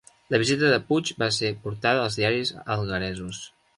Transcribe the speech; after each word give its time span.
La 0.35 0.37
visita 0.43 0.69
de 0.71 0.79
Puig 0.87 1.11
va 1.23 1.29
ser 1.37 1.51
portada 1.67 2.07
als 2.07 2.17
diaris 2.21 2.53
algueresos 2.77 3.45